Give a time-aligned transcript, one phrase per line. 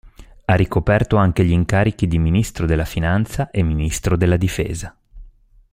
[0.45, 4.97] Ha ricoperto anche gli incarichi di Ministro della finanza e Ministro della difesa.